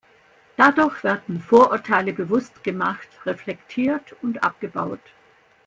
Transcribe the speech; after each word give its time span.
Dadurch 0.57 1.03
werden 1.03 1.39
Vorurteile 1.39 2.11
bewusst 2.11 2.63
gemacht, 2.63 3.07
reflektiert 3.27 4.15
und 4.23 4.43
abgebaut. 4.43 5.13